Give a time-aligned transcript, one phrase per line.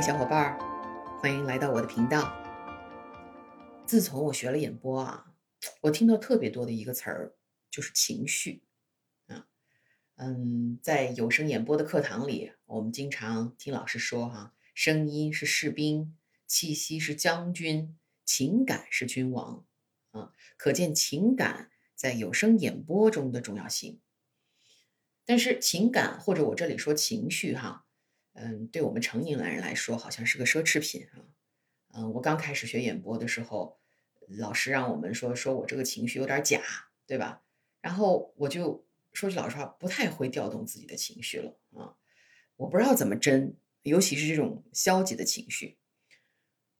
[0.00, 0.58] 小伙伴儿，
[1.20, 2.32] 欢迎来到我的频道。
[3.84, 5.34] 自从我学了演播啊，
[5.80, 7.34] 我听到特别多的一个词儿
[7.68, 8.62] 就是情绪
[9.26, 9.48] 啊。
[10.14, 19.66] 嗯，在有声演播的课堂里，我们经常听老师说哈，声音是士兵，气息是将军，情感是君王
[20.12, 20.32] 啊。
[20.56, 24.00] 可见情感在有声演播中的重要性。
[25.24, 27.86] 但是情感或者我这里说情绪哈。
[28.40, 31.26] 嗯，对我们成年人来说，好像是个奢侈品啊。
[31.94, 33.80] 嗯，我刚开始学演播的时候，
[34.28, 36.62] 老师让我们说说我这个情绪有点假，
[37.06, 37.42] 对吧？
[37.80, 41.96] 然后我就说句老实话，不太会调动自己的情绪了啊。
[42.56, 45.78] 我不知道怎么真，尤其是这种消极的情绪。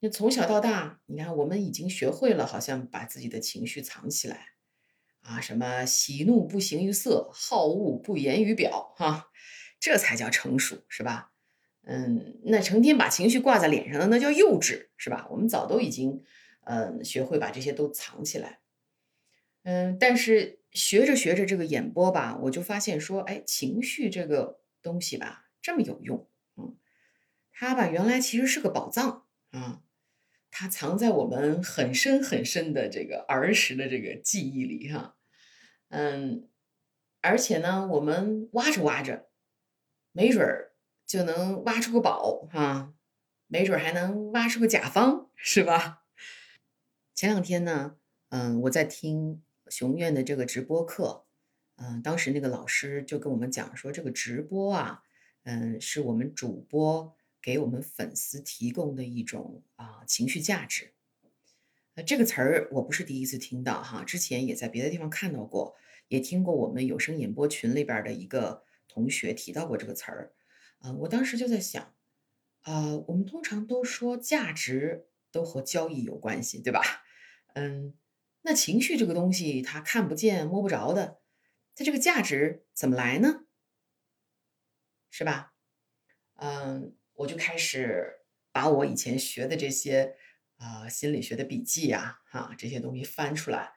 [0.00, 4.50] 那从小到大，你看我们已经学会了，好像把自己的情绪藏起来
[5.22, 9.32] 啊，什么喜怒不形于色，好恶不言于表，哈，
[9.80, 11.32] 这才叫成熟，是吧？
[11.90, 15.26] 嗯，那成天把情绪挂在脸上的，那叫幼稚，是吧？
[15.30, 16.22] 我们早都已经，
[16.66, 18.60] 嗯，学会把这些都藏起来。
[19.62, 26.28] 嗯，但是学着学着这个演播吧，我就发现说，哎，情绪这个东西吧，这么有用，
[26.58, 26.76] 嗯，
[27.50, 29.80] 它吧原来其实是个宝藏啊，
[30.50, 35.16] 它藏在我们很深很深的这个儿时的这个记忆里哈，
[35.88, 36.50] 嗯，
[37.22, 39.30] 而且呢，我们挖着挖着，
[40.12, 40.67] 没准儿。
[41.08, 42.92] 就能挖出个宝哈，
[43.46, 46.04] 没准还能挖出个甲方，是吧？
[47.14, 47.96] 前两天呢，
[48.28, 51.24] 嗯，我在听熊院的这个直播课，
[51.76, 55.02] 嗯，当时那个老师就跟我们讲说，这个直播啊，
[55.44, 60.92] 嗯，是我们主播给我们粉丝提供的一种啊情绪价值。
[61.94, 65.74] 呃，这个词儿我不是第一次听到哈，之前也在别的地方看到过，
[66.08, 70.32] 也听过我们有声演播群里边的一个同学提到过这个词儿。
[70.78, 71.94] 啊，我当时就在想，
[72.62, 76.80] 啊，我们通常都说价值都和交易有关系，对吧？
[77.54, 77.94] 嗯，
[78.42, 81.20] 那情绪这个东西它看不见摸不着的，
[81.74, 83.44] 它这个价值怎么来呢？
[85.10, 85.54] 是吧？
[86.36, 88.20] 嗯，我就开始
[88.52, 90.16] 把我以前学的这些
[90.58, 93.72] 啊心理学的笔记啊，哈这些东西翻出来，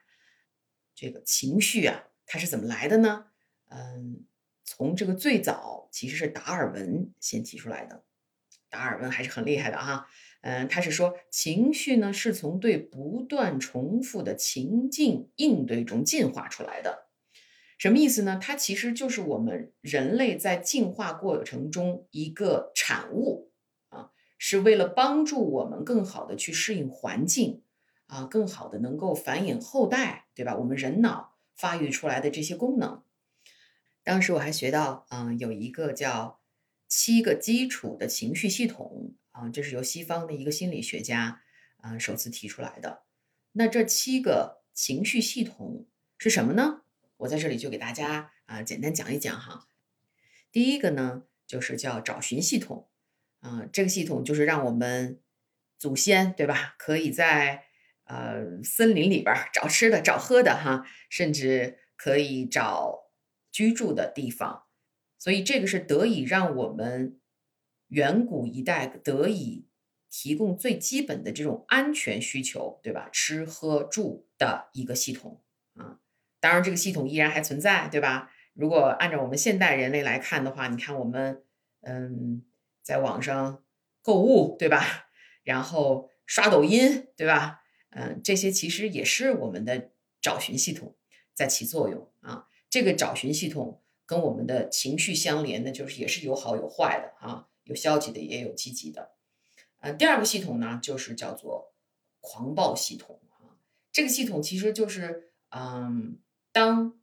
[0.94, 3.26] 这个情绪啊，它是怎么来的呢？
[3.70, 4.26] 嗯。
[4.74, 8.04] 从这个最早其实是达尔文先提出来的，
[8.70, 10.06] 达尔文还是很厉害的哈。
[10.40, 17.10] 嗯，他是说情绪呢是从对不断重复的情境应对中进化出来的。
[17.76, 18.40] 什么意思呢？
[18.42, 23.52] 它其实就是我们人类在进化过程中一个产物
[23.90, 27.62] 啊，是为了帮助我们更好的去适应环境
[28.06, 30.56] 啊，更好的能够繁衍后代，对吧？
[30.56, 33.02] 我们人脑发育出来的这些功能。
[34.04, 36.40] 当时我还学到，嗯，有一个叫
[36.88, 41.42] 七个基础的情绪系统，啊，这是由西方的一个心理学家，
[41.76, 43.04] 啊，首次提出来的。
[43.52, 45.86] 那这七个情绪系统
[46.18, 46.82] 是什么呢？
[47.18, 49.68] 我在这里就给大家啊简单讲一讲哈。
[50.50, 52.88] 第一个呢，就是叫找寻系统，
[53.38, 55.20] 啊，这个系统就是让我们
[55.78, 57.66] 祖先对吧，可以在
[58.04, 63.01] 呃森林里边找吃的、找喝的哈，甚至可以找。
[63.52, 64.64] 居住的地方，
[65.18, 67.20] 所以这个是得以让我们
[67.88, 69.68] 远古一代得以
[70.10, 73.08] 提供最基本的这种安全需求，对吧？
[73.12, 75.42] 吃喝住的一个系统
[75.74, 76.00] 啊。
[76.40, 78.32] 当然，这个系统依然还存在，对吧？
[78.54, 81.44] 如果按照我们现代人类来看的话，你看我们
[81.82, 82.42] 嗯，
[82.82, 83.62] 在网上
[84.02, 85.08] 购物，对吧？
[85.44, 87.60] 然后刷抖音，对吧？
[87.90, 90.96] 嗯，这些其实也是我们的找寻系统
[91.34, 92.46] 在起作用啊。
[92.72, 99.10] 这个找寻系统跟我们的情绪相连的，就是也是有好有坏的啊，有消极的也有积极的。
[99.80, 101.74] 呃，第二个系统呢，就是叫做
[102.22, 103.60] 狂暴系统啊。
[103.92, 106.18] 这个系统其实就是，嗯，
[106.50, 106.98] 当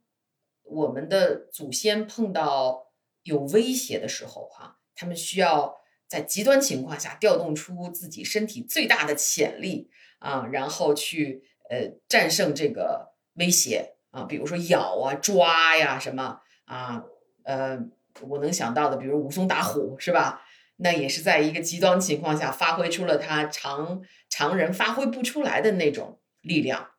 [0.64, 2.90] 我们的祖先碰到
[3.22, 5.76] 有威胁的时候，哈，他们需要
[6.08, 13.94] 在极端情况下调动出自己身体最大的潜力啊，然后去呃战胜这个威胁。
[14.10, 17.04] 啊，比如说咬啊、抓呀什么啊，
[17.44, 17.78] 呃，
[18.22, 20.42] 我能想到的，比如武松打虎是吧？
[20.76, 26.92] 那也是在一个极端情况下发挥出了他常常人发挥不出来的那种力量。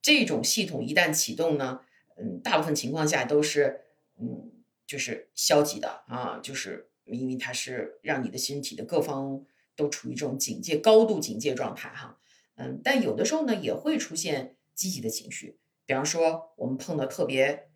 [0.00, 1.80] 这种系统一旦启动呢，
[2.16, 3.82] 嗯，大部分情况下都是
[4.18, 4.50] 嗯，
[4.86, 9.44] 就是消极的啊，就是因为它是让你的身体的各方
[9.76, 12.18] 都处于这种警戒、高度警戒状态哈。
[12.56, 15.58] 嗯，但有的时候呢，也会出现积极的情绪。
[15.90, 17.68] 比方说，我们碰到特别，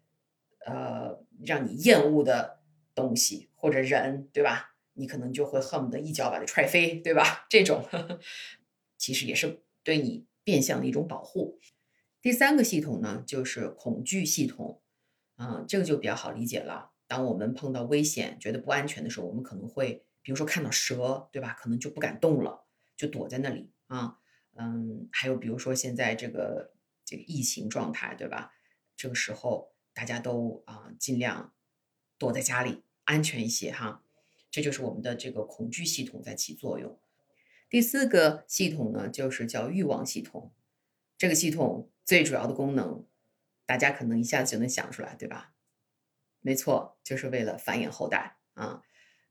[0.65, 2.61] 呃，让你厌恶的
[2.95, 4.77] 东西或者人，对吧？
[4.93, 7.45] 你可能就会恨不得一脚把它踹飞，对吧？
[7.51, 7.85] 这种
[8.97, 11.59] 其实也是对你变相的一种保护。
[12.23, 14.81] 第三个系统呢，就是恐惧系统，
[15.35, 16.93] 啊，这个就比较好理解了。
[17.09, 21.57] 当我们碰到危险、觉得不安全的时候，我们可能会，比如说看到蛇，对吧？
[21.59, 22.65] 可能就不敢动了，
[22.97, 24.19] 就躲在那里啊。
[24.55, 26.71] 嗯，还有比如说现在这个
[27.05, 28.53] 这个疫情状态，对吧？
[28.97, 31.53] 这个时候大家都啊尽量
[32.19, 34.03] 躲在家里，安全一些哈。
[34.51, 36.99] 这就是我们的这个恐惧系统在起作用。
[37.69, 40.53] 第四个系统呢，就是叫欲望系统。
[41.19, 43.05] 这个系统最主要的功能，
[43.67, 45.53] 大家可能一下子就能想出来，对吧？
[46.41, 48.83] 没错，就是为了繁衍后代啊。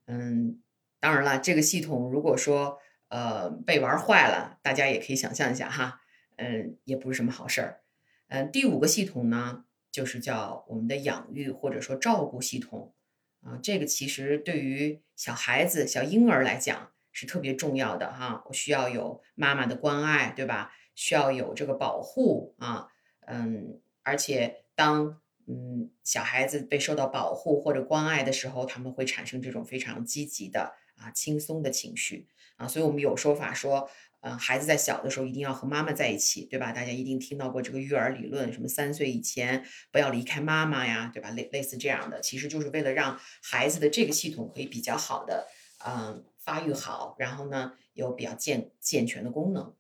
[0.08, 0.62] 嗯，
[1.00, 6.02] 当然了，这个系统如果说呃被玩坏了，大家也可以想象一下哈，
[6.38, 7.82] 嗯，也不是什么好事儿。
[8.28, 12.94] 嗯，第五个系统呢，就是叫我们的养育或者说照顾系统
[13.42, 13.60] 啊。
[13.62, 18.44] 这个其实对于小孩子、小婴儿来讲是特别重要的哈。
[18.48, 20.74] 我需要有妈妈的关爱，对吧？
[20.96, 22.88] 需要有这个保护啊。
[23.28, 32.68] 嗯，而且当嗯小孩子被受到保护或者关爱的时候，他们会产生这种非常积极的啊轻松的情绪啊。
[32.68, 33.90] 所以我们有说法说。
[34.26, 36.72] 嗯，孩子在小的时候一定要和妈妈在一起，对吧？
[36.72, 41.30] 大家一定听到过这个育儿理论，什么三岁以前不要离开妈妈呀，对吧？
[41.32, 45.50] 类类似这样的，其实就是为了让孩子的这个系统可以比较好的，
[45.86, 49.76] 嗯，发育好，然后呢有比较健健全的功能。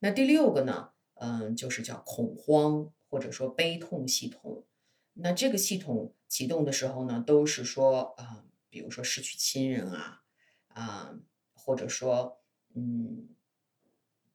[0.00, 4.66] 那第六个呢，嗯，就是叫恐慌或者说悲痛系统。
[5.14, 10.20] 那这个系统启动的时候呢，都是说，啊，比如说失去亲人啊，
[10.68, 11.14] 啊，
[11.54, 12.38] 或者说，
[12.74, 13.30] 嗯。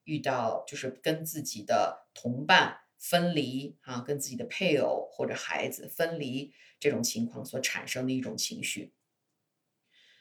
[0.08, 8.94] 遇到就是跟自己的同伴分离啊，跟自己的配偶或者孩子分离这种情况所产生的一种情绪，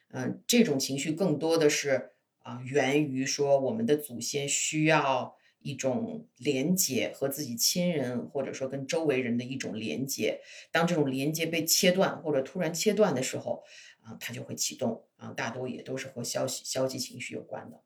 [0.09, 10.41] 嗯，这种情绪更多的是啊，源于说我们的祖先需要一种连接和自己亲人或者说跟周围人的一种连接，
[10.73, 13.63] 当这种连接被切断或者突然切断的时候
[14.03, 17.83] 啊，它就会启动啊，大多也都是和消息消极情绪有关的。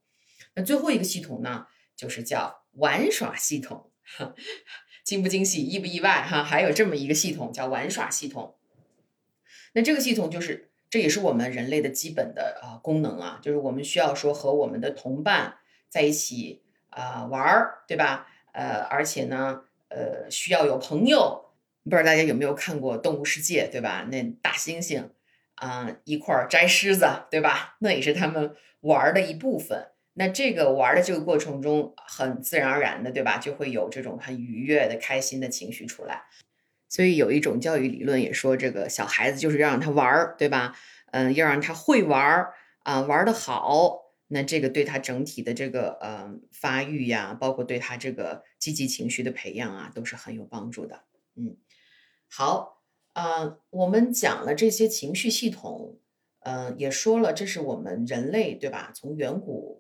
[0.55, 1.67] 那最后一个系统呢？
[2.01, 3.91] 就是叫玩耍系统，
[5.05, 6.43] 惊不惊喜，意不意外哈？
[6.43, 8.57] 还有这么一个系统叫玩耍系统。
[9.75, 15.59] 那这个系统就是，这也是我们人类的基本的啊功能啊，就是我们需要说和我们的同伴
[15.91, 18.29] 在一起啊玩儿，对吧？
[18.55, 21.51] 呃，而且呢，呃，需要有朋友。
[21.85, 24.09] 不知道大家有没有看过《动物世界》，对吧？
[24.11, 25.11] 那大猩猩
[25.57, 27.77] 啊一块儿摘狮子，对吧？
[27.81, 29.89] 那也是他们玩的一部分。
[30.21, 33.39] 那这个玩的这个过程中，很自然而然的，对吧？
[33.39, 36.25] 就会有这种很愉悦的、开心的情绪出来。
[36.91, 40.77] 所以有一种教育理论也说，这个小孩子就是要让他玩儿，对吧？
[41.13, 42.53] 嗯，要让他会玩儿
[42.83, 44.13] 啊，玩的好。
[44.29, 51.05] 那这个对他整体的这个呃发育呀，包括对他这个积极情绪的培养啊，都是很有帮助的。
[51.35, 51.57] 嗯，
[52.29, 52.83] 好，
[53.15, 55.99] 啊，我们讲了这些情绪系统，
[56.41, 58.93] 嗯，也说了这是我们人类，对吧？
[58.95, 59.80] 从远古。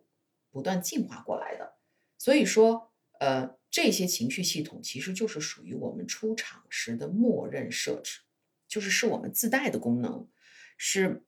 [0.50, 1.74] 不断进化过来的，
[2.18, 8.20] 所以说，呃，这些情绪系统其实就是属于我们出厂时的默认设置，
[8.66, 10.28] 就是是我们自带的功能，
[10.76, 11.24] 是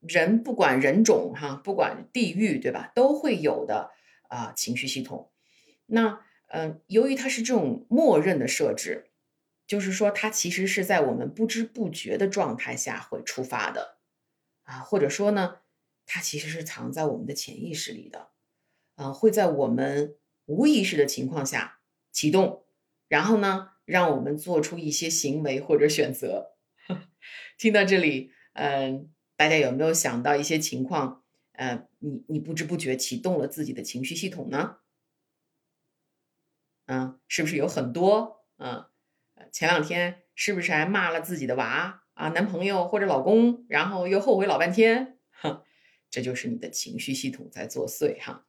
[0.00, 3.90] 人不管人种哈，不管地域，对吧，都会有的
[4.28, 5.32] 啊情绪系统。
[5.86, 9.10] 那，嗯，由于它是这种默认的设置，
[9.66, 13.98] 就是说它其实是在我们不知不觉的状态下会触发的，
[14.62, 15.58] 啊，或者说呢，
[16.06, 18.30] 它其实是藏在我们的潜意识里的。
[19.00, 20.14] 啊，会在我们
[20.44, 21.80] 无意识的情况下
[22.12, 22.66] 启动，
[23.08, 26.56] 然后呢，让我们做出一些行为或者选择。
[27.56, 31.24] 听到这里，嗯，大家有没有想到一些情况？
[31.52, 34.76] 呃，你你不知不觉启动了自己的情绪系统呢？
[36.84, 38.44] 嗯，是不是有很多？
[38.58, 38.84] 嗯，
[39.50, 45.18] 前两天是不是还骂了自己的娃啊，男朋友或者老公，然后又后悔老半天？
[45.40, 45.62] 哼，
[46.10, 48.44] 这就是你的情绪系统在作祟哈。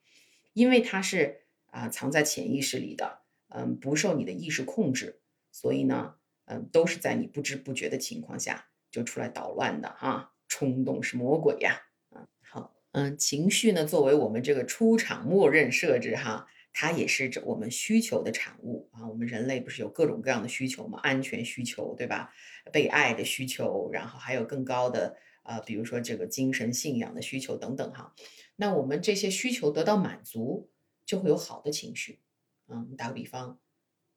[0.53, 6.15] 因为它是啊藏在潜意识里的，嗯，不受你的意识控制，所以呢，
[6.45, 10.33] 嗯，都是在你不知不觉的情况下就出来捣乱的哈。
[10.47, 19.07] 冲动是魔鬼呀，啊，好，嗯，情绪呢，作为我们这个出厂默认设置哈，它也是这我们需求的产物啊。
[19.07, 20.99] 我们人类不是有各种各样的需求吗？
[21.03, 22.33] 安全需求，对吧？
[22.73, 28.13] 被爱的需求，然后还有更高的啊，比如说这个精神信仰的需求等等哈。
[28.61, 30.69] 那我们这些需求得到满足，
[31.03, 32.19] 就会有好的情绪。
[32.67, 33.59] 嗯，打个比方，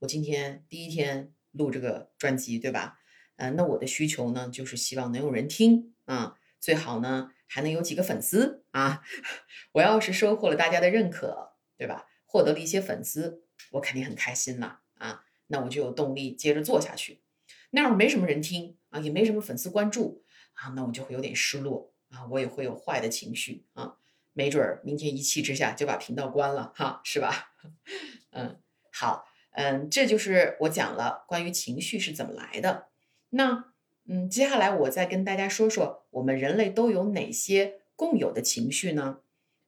[0.00, 2.98] 我今天第一天录这个专辑，对吧？
[3.36, 9.02] 嗯，那我的需求呢，就是希望能有人听啊，最好呢还能有几个粉丝啊。
[9.72, 12.06] 我要是收获了大家的认可，对吧？
[12.26, 15.24] 获得了一些粉丝，我肯定很开心了啊。
[15.46, 17.22] 那我就有动力接着做下去。
[17.70, 20.22] 那要是没什么人听啊，也没什么粉丝关注
[20.52, 23.96] 啊，那我就会有点失落啊，我也会有坏的情绪啊，
[24.34, 27.52] 没准儿明天一气之下就把频道关了哈，是吧？
[28.30, 28.60] 嗯，
[28.92, 32.88] 好，嗯，这就是我讲了关于情绪是怎么来的。
[33.30, 33.72] 那
[34.06, 39.20] 嗯，接下来我再跟大家说说我们人类都有哪些共有的情绪呢？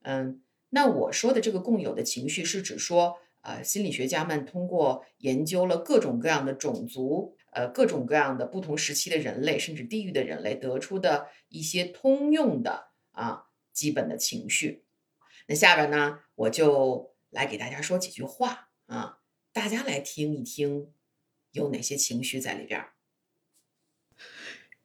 [0.03, 7.35] 嗯，那我说的这个共有的情绪是指说，呃，心理学家们通过研究了各种各样的种族。
[7.53, 13.45] 呃，各种各样的不同时期的人类，甚至地域的人类得出的一些通用的啊
[13.77, 14.87] 基本的情绪。
[15.49, 19.21] 那下边呢，我就来给大家说几句话啊，
[19.53, 20.95] 大家来听一听，
[21.51, 22.89] 有哪些情绪在里边。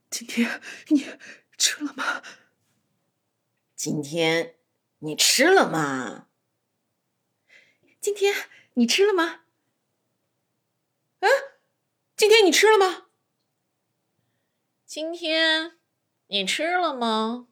[0.10, 1.08] 今天你
[1.58, 2.22] 吃了吗？
[3.76, 4.58] 今天
[5.00, 6.28] 你吃了吗？
[8.02, 8.36] 今天
[8.74, 9.46] 你吃了吗？
[11.22, 11.28] 啊？
[12.18, 13.08] 今天你吃了吗？
[14.86, 15.80] 今天
[16.28, 17.48] 你吃了吗？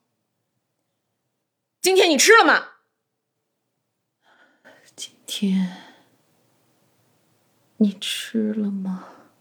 [1.82, 2.74] 今天你吃了吗？
[4.98, 5.78] 今天
[7.78, 9.32] 你吃了吗？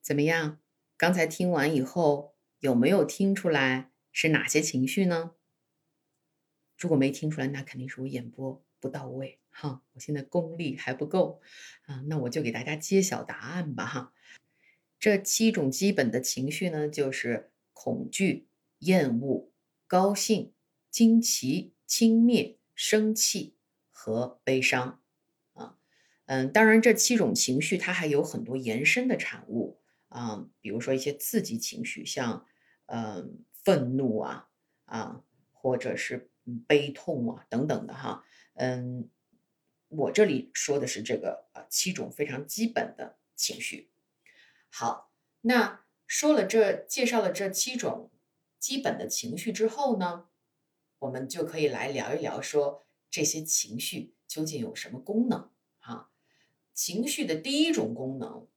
[0.00, 0.60] 怎么样？
[0.96, 5.32] 刚才听完以后，有没有听出来是哪些情绪呢？
[6.76, 9.40] 如果没听出来，那肯定是我演播不到位。
[9.50, 11.42] 哈，我现在功力还不够
[11.86, 13.84] 啊，那我就给大家揭晓答案吧。
[13.84, 14.12] 哈，
[15.00, 18.48] 这七种基本的情绪呢，就是恐惧、
[18.80, 19.52] 厌恶、
[19.86, 20.52] 高兴、
[20.90, 23.54] 惊奇、轻蔑、生气
[23.88, 25.00] 和悲伤。
[25.52, 25.78] 啊，
[26.26, 32.44] 嗯，当然，这七种情绪它还有很多延伸的产物啊，比如说一些刺激情绪，像
[32.86, 34.48] 嗯愤怒啊
[34.86, 36.32] 啊，或者是
[36.66, 39.08] 悲痛啊等等的哈，嗯。
[39.90, 43.90] 我这里说的是这个呃七种非常基本的情绪。
[44.68, 48.10] 好，那说了这介绍了这七种
[48.58, 50.28] 基本的情绪之后呢，
[51.00, 55.50] 我们就可以来聊一聊说这些情绪究竟有什么功能
[55.80, 56.10] 啊？
[56.72, 58.48] 情绪的第一种功能，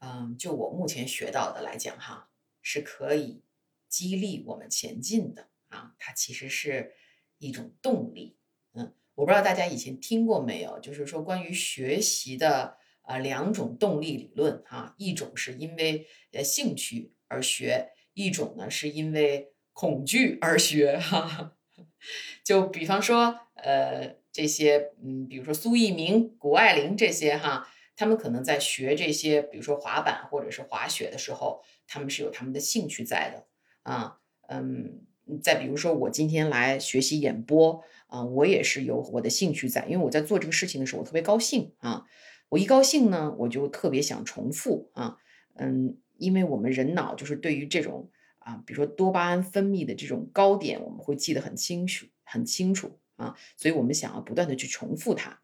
[0.00, 3.42] 嗯，就我目前学到的来讲哈，是可以
[3.88, 6.94] 激励我们前进的啊，它其实是
[7.38, 8.36] 一种动力，
[8.74, 8.94] 嗯。
[9.14, 21.52] 我不知道大家以前听过没有，就是说关于学习的啊两种动力理论啊，一种是因为呃兴趣而学，一种呢是因为恐惧而学哈。
[22.44, 33.46] 就比方说呃这些嗯，比如说苏翊鸣、谷爱凌这些哈，他们可能在学这些，比如说滑板或者是滑雪的时候，他们是有他们的兴趣在的
[33.82, 34.18] 啊，
[34.48, 35.06] 嗯。
[35.40, 42.04] 再比如说，我今天来学习演播啊，我也是有我的兴趣在，因为我在做这个事情的时候，我特别高兴啊。
[42.52, 45.16] 我一高兴呢，我就特别想重复啊，
[45.54, 55.40] 嗯，因为我们人脑就是对于这种啊，比如说多巴胺分泌的这种高点，我们会记得很清楚，很清楚啊，所以我们想要不断的去重复它。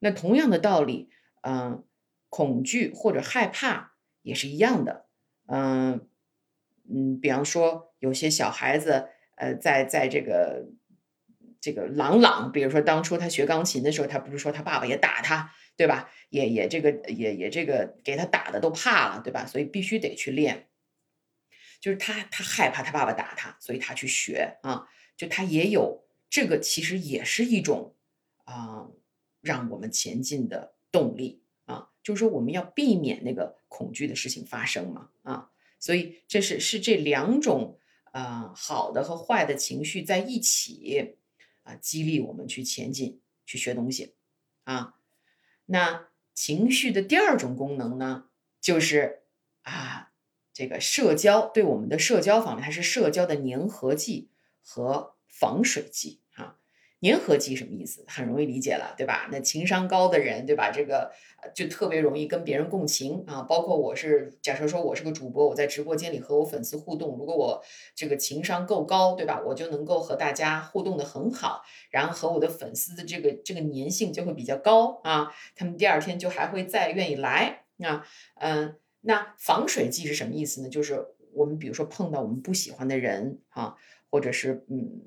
[0.00, 1.08] 那同样的道理，
[1.42, 1.84] 嗯，
[2.28, 3.92] 恐惧或者害怕
[4.22, 5.06] 也是一样的，
[5.46, 6.04] 嗯。
[6.92, 10.66] 嗯，比方说有些小孩子，呃，在在这个
[11.60, 16.10] 这个朗朗，比如说当初他学钢琴的时候，他不是说他爸爸也打他，对吧？
[16.30, 19.44] 也也这个也也这个给他打的都怕了，对吧？
[19.44, 20.68] 所以必须得去练。
[21.80, 24.88] 就是他他害怕他爸爸打他，所以他去学啊。
[25.16, 27.94] 就他也有这个，其实也是一种
[28.44, 28.88] 啊，
[29.42, 31.90] 让我们前进的动力啊。
[32.02, 35.50] 就是说我们要避免那个恐惧的事情发生嘛啊。
[35.78, 37.78] 所以这是是这两种
[38.12, 41.18] 啊好的和坏的情绪在一起
[41.70, 44.14] 啊激励我们去前进去学东西
[44.64, 44.96] 啊。
[45.66, 48.24] 那情绪的第二种功能呢，
[48.60, 49.22] 就是
[49.62, 50.12] 啊
[50.52, 54.30] 这个社交对我们的社交方面，它是社交的粘合剂
[54.62, 56.20] 和防水剂。
[57.02, 58.04] 粘合剂什么意思？
[58.06, 59.28] 很容易理解了，对吧？
[59.32, 60.70] 那情商高的人，对吧？
[60.70, 61.10] 这个
[61.54, 63.40] 就特别容易跟别人共情啊。
[63.42, 67.62] 包括我是，假设说我是个主播，我在直播间里和我粉丝互动，如果我
[67.94, 69.40] 这个情商够高，对吧？
[69.46, 75.32] 我就能够和大家互动的很好，然后和我的粉丝的这个这个粘性就会比较高啊。
[75.56, 78.04] 他们第二天就还会再愿意来啊。
[78.34, 80.68] 嗯，那防水剂是什么意思呢？
[80.68, 83.76] 就是我们比如说碰到我们不喜欢的人啊，
[84.10, 85.00] 或者是嗯。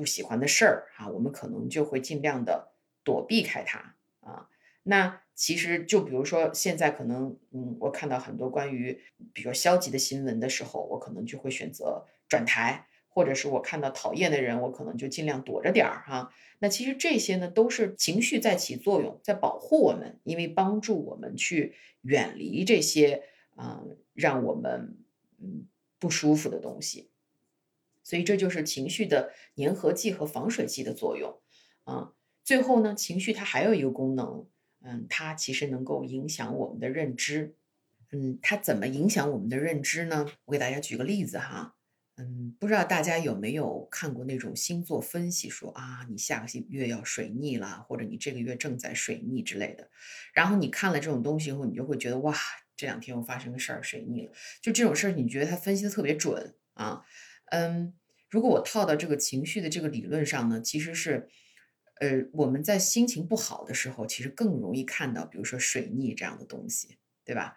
[0.00, 2.72] 不喜欢的事儿啊，我们可能就会尽量的
[3.04, 4.48] 躲避开它啊。
[4.82, 8.98] 那其实就比如说现在可能，嗯，我看到很多关于
[9.34, 16.32] 比较消极的新闻的时候，我可能就会选择转台，或者是我看到讨厌的人，我可能就尽量躲着点儿哈。
[16.60, 23.22] 那其实这些呢，都是情绪在起作用，在保护我们，因为帮助我们去远离这些，
[23.58, 24.96] 嗯，让我们
[25.38, 25.66] 嗯
[25.98, 27.09] 不舒服的东西。
[28.10, 31.40] 所以这就是情绪的粘合剂和防水剂的作用，
[31.84, 32.10] 啊，
[32.42, 34.48] 最后呢，情绪它还有一个功能，
[34.82, 37.54] 嗯，它其实能够影响我们的认知，
[38.10, 40.26] 嗯，它怎么影响我们的认知呢？
[40.46, 41.76] 我给大家举个例子哈。
[42.16, 49.88] 嗯，不知道大家有没有看过那种星座分析，说啊，你下个月要水逆了，或者你这个月正在水逆之类的。
[50.34, 52.34] 然后你看了这种东西以后，你就会觉得哇，
[52.76, 54.32] 这两天又发生个事儿，水逆了。
[54.60, 57.04] 就这种事儿，你觉得他分析的特别准啊？
[57.52, 57.94] 嗯，
[58.30, 61.28] 如果我套到这个情绪的这个理论上呢，其实是，
[62.00, 67.56] 呃，我们在心情不好的时候，其实更容易看到，比如说水逆这样的东西，对吧？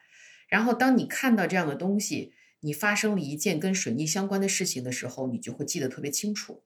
[0.49, 2.33] 然后当你看到这样的东西。
[2.65, 6.63] 你发生了一件跟水逆相关的事情的时候，你就会记得特别清楚，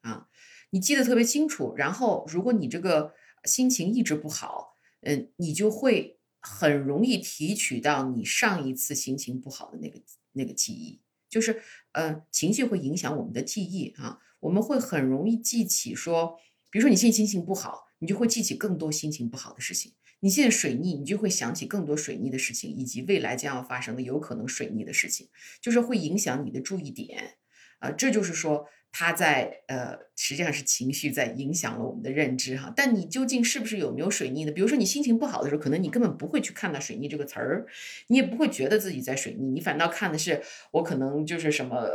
[0.00, 0.26] 啊，
[0.70, 1.74] 你记得特别清楚。
[1.76, 3.12] 然后，如果你这个
[3.44, 10.00] 心情一直不好，嗯，你就会很容易提取到你上一次心情不好的那个
[10.32, 11.02] 那个记忆，
[11.34, 11.60] 就是，
[11.90, 16.38] 呃，情绪会影响我们的记忆啊，我们会很容易记起说，
[16.70, 19.94] 比如说你现在心情不好，你就会记起更多心情不好的事情。
[20.20, 25.28] 你现在水逆，你就会想起更多水逆的事情，以及未来将要发生的有可能水逆的事情，
[25.60, 27.34] 就是会影响你的注意点，
[27.80, 32.72] 啊，这就是说，它在呃，实际上是情绪在影响了我们的认知哈。
[32.76, 34.52] 但你究竟是不是有没有水逆呢？
[34.52, 37.66] 比如说你心情不好的时候，可能你根本不会去看到水逆这个词儿，
[38.06, 41.88] 你也不会觉得自己在水逆，你反倒看的是我可能就是什么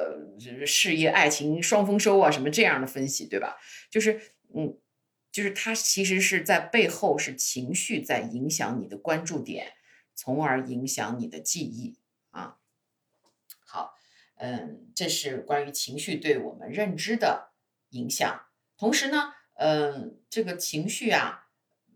[0.66, 3.56] 事业爱情双丰收啊，什么这样的分析，对吧？
[3.90, 4.20] 就是
[4.54, 4.78] 嗯。
[5.32, 9.74] 就是它其实是在背后是情绪在影响你的关注点，
[10.16, 11.99] 从而影响你的记忆。
[14.40, 17.52] 嗯，这是关于情绪对我们认知的
[17.92, 18.42] 影响。
[18.78, 21.46] 同时呢，嗯，这个情绪啊，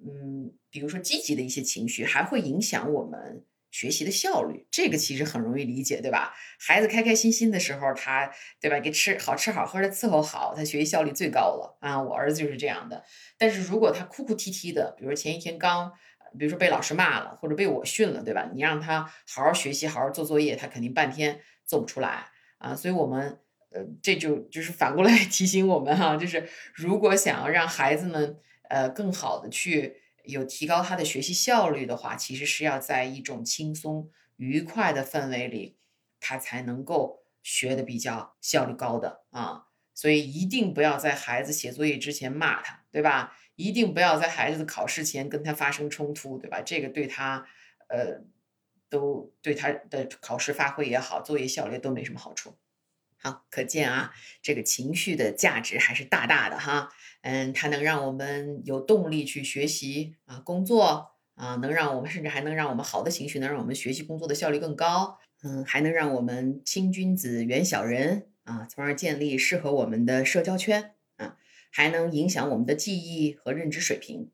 [0.06, 3.46] 嗯，比如说积极的一些情绪，还会影响我们。
[3.74, 6.36] 学习的效率，这个其实很容易理解，对吧？
[6.60, 8.80] 孩子开开心心的时候，他对吧？
[8.80, 12.00] 给吃好吃好喝的伺候好，他学习效率最高了啊！
[12.00, 13.04] 我儿子就是这样的。
[13.36, 15.92] 但是如果他哭哭啼啼的，比如说前一天刚，
[16.38, 18.48] 比如说被老师骂了，或者被我训了，对吧？
[18.54, 22.28] 你让他好好学习，好好做作业，他肯定半天做不出来
[22.64, 22.76] 啊！
[22.76, 23.40] 所以我们
[23.72, 28.38] 呃，这就就是反过来 提醒我们哈，就是如果想要让孩子们
[28.70, 29.98] 呃更好的去。
[30.26, 35.76] 有提高他的学习效率的话，其实是要在一种轻松愉快的氛围里，
[36.22, 39.66] 他才能够学的比较效率高的啊。
[39.94, 43.36] 所以一定不要在孩子写作业之前骂他，对吧？
[43.58, 46.62] 一定不要在孩子的考试前跟他发生冲突，对吧？
[46.62, 47.46] 这个对他，
[47.90, 48.22] 呃，
[48.94, 52.56] 都对他的考试发挥也好，作业效率都没什么好处。
[53.18, 56.90] 好，可见啊，这个情绪的价值还是大大的哈。
[57.22, 65.18] 嗯，它能让我们有动力去学习啊，工作啊，能让我们甚至还能让我们好的情绪能让我们学习工作的效率更高。
[65.42, 71.38] 嗯，还能让我们亲君子远小人啊，从而建立适合我们的社交圈啊，
[71.72, 74.30] 还能影响我们的记忆和认知水平。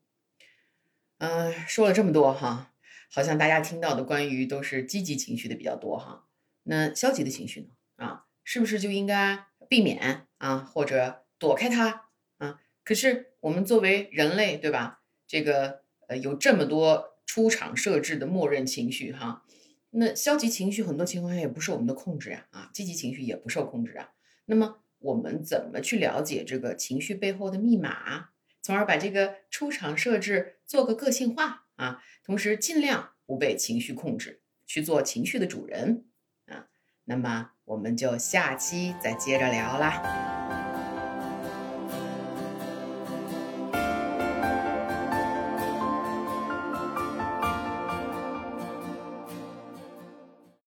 [1.18, 2.69] 嗯，说了这么多哈，
[3.12, 6.26] 好像大家听到的关于都是积极情绪的比较多哈，
[6.62, 7.68] 那消极的情绪呢？
[7.96, 12.06] 啊，是不是就应该避免啊，或者躲开它
[12.38, 12.60] 啊？
[12.84, 15.02] 可是我们作为人类，对吧？
[15.26, 19.44] 这个呃，有这么多出厂设置的默认情绪哈，
[19.90, 24.10] 那消极情绪很多情况下也不受我们的控制呀，啊，积极情绪也不受控制啊。
[24.46, 28.30] 那么我们怎么去了解这个情绪背后的密码，
[28.62, 32.02] 从而把这个出厂设置做个个性化啊？
[32.22, 36.04] 同时尽量不被情绪控制，去做情绪的主人
[36.46, 36.68] 啊？
[37.04, 40.29] 那么我们就下期再接着聊啦。